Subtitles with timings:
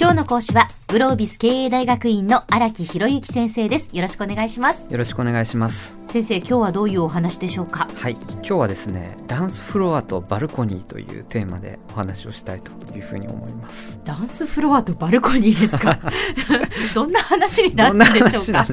[0.00, 3.90] 今日の講師はグロービス経営大学院の荒木博之先生です。
[3.92, 4.86] よろしくお願いします。
[4.88, 5.96] よろしくお願いします。
[6.06, 7.88] 先生今日はどういうお話でしょうか？
[7.96, 8.12] はい。
[8.12, 13.98] 今日はですねダンスフロアとバルコニーというテーマでお話をしたいというふうに思います。
[14.04, 15.98] ダンスフロアとバルコニーですか？
[16.94, 18.66] どんな話になるんでしょうか？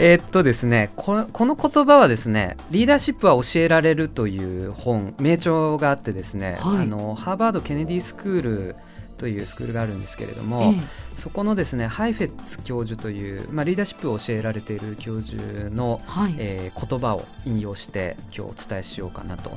[0.00, 8.76] えー、っとですねここの言葉はですねリーダーシップは教えられるという本名著があってですね、はい、あのハーバード・ケネディスクール
[9.18, 10.80] というスクールがあるんですけれども、え
[11.18, 19.50] そこのですねハイフェッツ教授という、まあ、リーダーシップを教えられている教授の、はい、えー、言葉を引用して今日お伝えしようかなと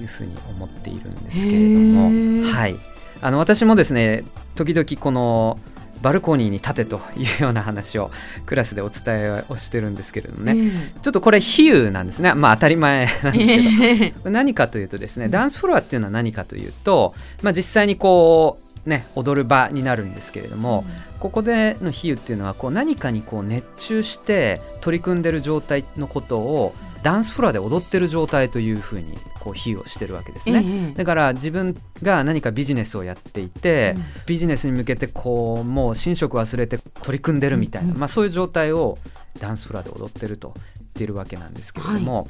[0.00, 2.76] いうふうに思っているんですけれども、はい、
[3.22, 4.24] あの私もですね
[4.54, 5.58] 時々この
[6.02, 8.10] バルコニーに立てというような話を
[8.44, 12.34] クラスでお伝えをしてるんですけれどもね、えー、ちょっとこれ比喩なんですね。
[12.34, 38.98] まあ当たり前なんですけど、えー、何かというとですねダンスフロアっていうのは何かというと、まあ、実際にこうね、踊る場になるんですけれども、うん、ここでの比喩っていうのはこう何かにこう熱中して取り組んでる状態のことをダンスフロアで踊ってる状態というふうにこう比喩をしてるわけですね、ええ、だから自分が何かビジネスをやっていて、うん、ビジネスに向けてこうもう寝食忘れて取り組んでるみたいな、うん、まあ、そういう状態を
[39.38, 40.54] ダンスフロアで踊ってると
[40.96, 42.26] ってるわけなんですけれども、はい、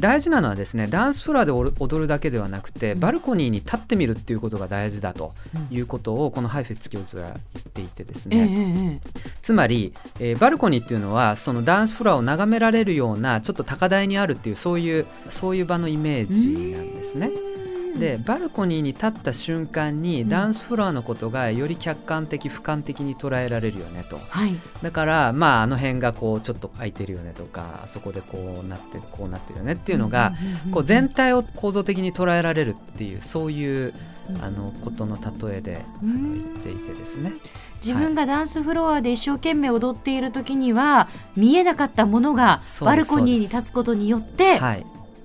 [0.00, 5.32] 大事なのはですねダンスフロアで踊るだけではなくて、バルコニーに立ってみるっていうことが大事だと
[5.70, 9.00] いうことを、このハイフェッツ教授は言っていてですね、えー、
[9.42, 17.30] つまり、えー、バルコニーっていうのはそのダンスフロアを眺められるようなちょっと高台にあるっていうそういうそういう場のイメージなんですね。
[17.98, 30.34] でバルコニーに立った瞬間に、ダンスフロアのことがより客観的俯瞰的に捉えられるよねと、はい、だからまああの辺がこうちょっと空いてるよねとかあそこでこうなってこうなってるよねっていうのが、
[30.72, 33.94] こう全体を構造的に捉えられるっていうそういう
[34.42, 37.32] あのことの例えで言っていてですね。
[37.76, 44.60] 自分がダンスフロアで一生懸命踊っている時には、見えなかったものがバルコニーに立つことによって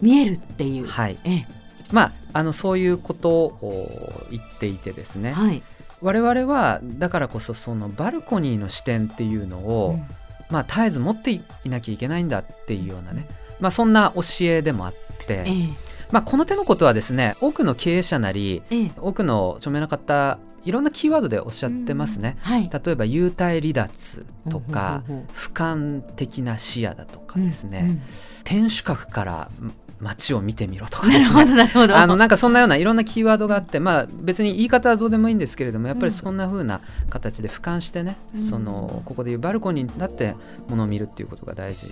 [0.02, 0.88] 見えるっていう。
[0.88, 1.48] はい、ええ。
[1.92, 5.62] まあ、あのそういうことを言っていてですね、はい、
[6.02, 10.06] 我々はだからこそそのバルコニーの視点っていうのを、うん、
[10.50, 13.28] まあ、絶えず持っていなきゃいけないんだっていうようなね、
[13.59, 15.74] まあ、そんな教えでもあって、えー、
[16.12, 22.52] まあ、この手のことはですね多くの経営者なり、えー、多くの著名な方いろんなキーワードでおっしゃってますね、うん。
[22.52, 25.03] はい、例えば幽体離脱とか
[25.34, 28.02] 俯瞰的な視野だとかですね、うんうん、
[28.44, 29.50] 天守閣から
[30.02, 31.72] 街を見てみろとかですね。
[31.94, 40.36] あのなんかそんなようないろんなキーワードがあって、まあ、別に言い方はどうでもいいんですけれどもやっぱりそんなふうな形で俯瞰してね、うん、そのここでいうバルコニーになって
[40.68, 41.88] ものを見るっていうことが大事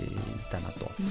[0.52, 0.92] だなと。
[1.00, 1.06] うん。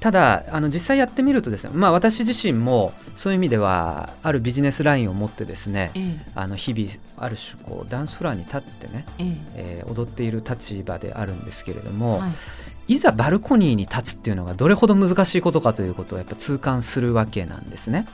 [0.00, 9.36] ただあの実際やってみるとですね、まあ、私自身もそういう意味ではあるビジネスラインを持ってですね、ええ、あの日々ある種こうダンスフロアに立ってね、え。
[9.54, 12.30] えー、踊っている立場であるんですけれども、はい、
[12.90, 18.04] いざバルコニーに立つっていうのがどれほど難しいことかということをやっぱ痛感するわけなんですね。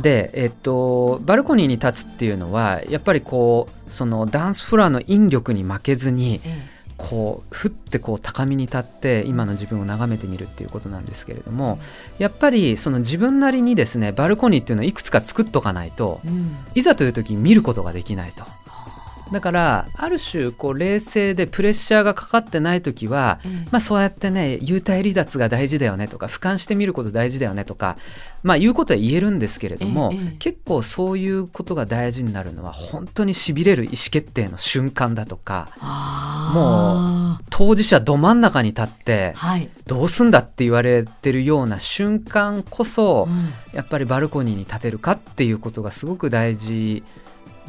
[0.00, 11.78] で、えっと、バルコニーに立つっていうのはやっぱりこうそのダンスフロアの引力に負けずに、ええこうふってこう高みに立って今の自分を眺めてみるっていうことなんですけれども
[12.18, 18.44] やっぱりその自分なりにですねバルコニーっていうのをいくつか作っとかないと、うん、いざという時に見ることができないと。
[19.32, 27.96] だからある種こう冷静でプレッシャーがかかってない時は、うん、まあ、そうやってね幽体離脱が大事だよねとか俯瞰してみること大事だよねとか、
[28.42, 35.68] まあ、言うことは言えるんですけれども、結構そういうことが大事になるのは本当にしびれる意思決定の瞬間だとか
[36.54, 47.02] もう当事者ど真ん中に立って、はい、どうすんだって言われてるような瞬間こそ、うん、やっぱりバルコニーに立てるかっていうことがすごく大事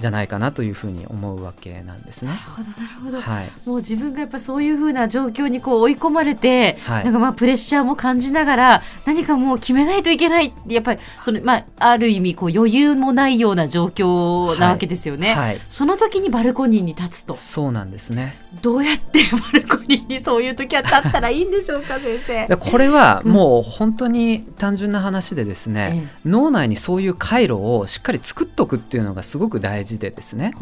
[0.02, 2.32] じゃないかなというふうに思うわけなんですね。
[2.32, 17.36] なるほどなるほど、はい、もう自分がやっぱそういうふうな状況にこう追い込まれて、はい、なんかまあプレッシャーも感じながら何かもう決めないといけないやっぱりその、まあ、ある意味こう余裕もないような状況なわけですよね、はい、その時にバルコニーに立つと。
[17.36, 18.40] そうなんですね。
[18.62, 19.20] どうやって
[19.54, 22.58] バルコニーにそういう時は立ったらいいんでしょうか先生。
[22.58, 30.54] これはもう本当に単純な話でですね、うん、脳内にそういう回路をしっかり作っとくっていうのがすごく大事事でですね。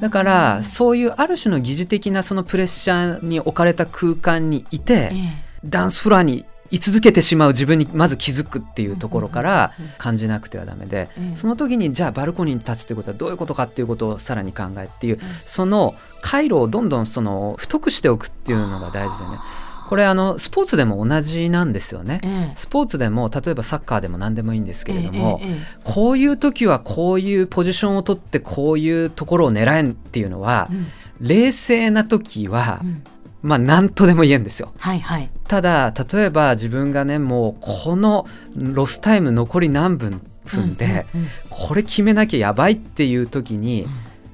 [0.00, 5.12] だからそういうある種の疑似的なそのプレッシャーに置かれた空間にいて、
[5.64, 19.38] ダンスフロアに居続けてしまう自分にまず気づくっていうところから感じなくてはダメで、その時にじゃあバルコニーに立つっていうことはどういうことかっていうことをさらに考えっていう、その回路をどんどんその太くしておくっていうのが大事でね
[19.90, 30.86] これあのスポーツでも同じなんですよね、ええ、スポーツでも例えばサッカーでも何でもいいんですけれども、え、こういう時はこういうポジションを取ってこういうところを狙えんっていうのは、うん、
[31.26, 33.02] 冷静な時は、うん、
[33.42, 40.84] まあ何とでも言えんですよ、はいはい、ただ例えば自分がねもうこのロスタイム残り何分分で、
[41.14, 43.90] うんうんうん、これ決めなきゃやばいっていう時に、うん。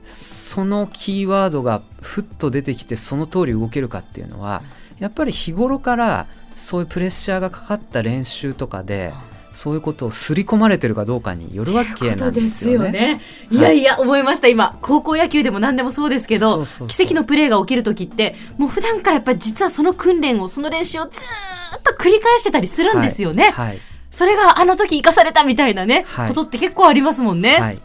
[0.06, 4.62] そのキーワードがふっと出てきてその通り動けるかっていうのは
[4.98, 6.26] やっぱり日頃から
[6.56, 9.12] そういうプレッシャーがかかった練習とかで
[9.52, 12.86] そういうことを刷り込まれてるかどうかによるわけなんですよね。
[12.86, 13.20] よね。
[13.50, 14.76] いやいや、思いました今。
[14.82, 23.50] 高校野球でも何でもそうですけど奇跡のプレーが起きる時ってもう普段からやっぱり実はその訓練をその練習をずっと繰り返してたりするんですよね。
[23.50, 23.68] はい。
[23.68, 27.58] はい、それがあの時生かされたみたいなね、はい、ことって結構ありますもんね。
[27.58, 27.78] はい、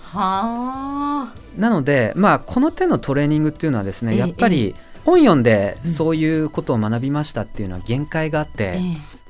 [0.00, 1.34] はあ。
[1.58, 4.74] なので、まあ、この手のトレーニングっていうのはですね、やっぱり
[5.04, 8.80] 本読んでそういうことを学びましたっていうのは限界があって、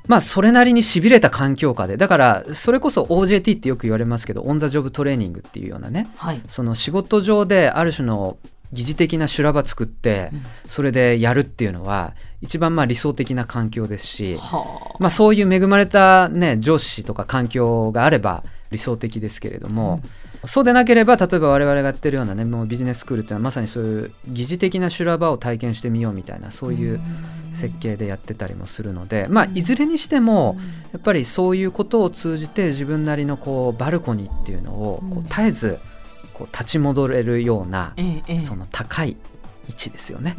[0.06, 8.36] まあそれなりにしびれた環境下でだからそれこそ OJT ってよく言われますけどオン・ザ・ジョブトレーニングっていうようなね、はい、その仕事上である種の
[8.72, 10.30] 疑似的な修羅場作って
[10.66, 14.36] それでやるっていうのは一番まあ理想的な環境ですし、
[14.98, 20.00] まあ、そういう恵まれた、ね、上司とか環境があれば理想的ですけれども、
[20.42, 27.00] うん、そうでなければ例えば我々がやってるようなねもうビジネススクールっていうのはまさにそういう疑似的な修羅場を体験してみようみたいなそういう
[27.54, 30.56] 設計でやってたりもするので、まあ、いずれにしても
[30.92, 35.78] やっぱりそういうことを通じて自分なりのこうバルコニーっていうのをこう絶えず
[36.32, 37.94] こう立ち戻れるような、
[38.40, 39.16] その高い
[39.68, 40.36] 位置ですよね。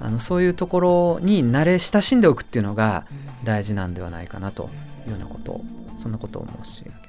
[0.00, 3.06] あのそういうところに慣れ親しんでおくっていうのが
[3.44, 4.68] 大事なんではないかなと
[5.06, 5.64] いうようなことを
[5.96, 7.03] そんなことを申し上げ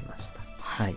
[0.76, 0.96] はい、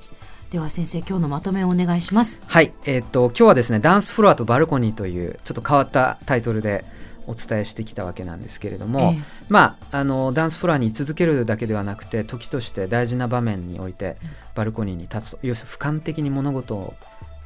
[0.50, 2.42] では先生今日のまとめをお願いします。
[2.48, 2.72] はい。
[2.84, 6.84] えー、っと今日はですねダンスフロアとバルコニーというちょっと変わったタイトルで
[7.28, 14.16] お伝えしてきたわけなんですけれども、えー、まああのダンスフロアに居続けるだけではなくて時として大事な場面において
[14.56, 16.94] バルコニーに立つと要するに俯瞰的に物事を、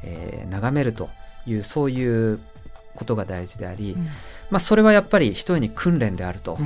[0.02, 1.10] えー、眺めると
[1.46, 2.40] いうそういう
[2.94, 4.04] ことが大事であり、うん、
[4.50, 6.58] まあ、それはやっぱり一重に訓練であると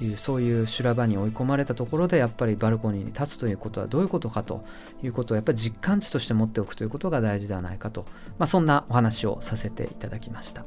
[0.00, 4.64] いう、うん、そういう修羅場に追い込まれたところでやっぱりバルコニーに立つということはどういうことかと
[5.02, 8.06] いうことをやっぱり実感値として持っておくということが大事ではないかと、
[8.38, 10.64] まあ、そんなお話をさせていただきました。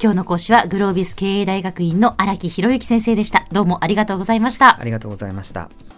[0.00, 3.46] 今日の講師はグロービス経営大学院の荒木博之先生でした。
[3.50, 4.80] どうもありがとうございました。
[4.80, 5.97] ありがとうございました。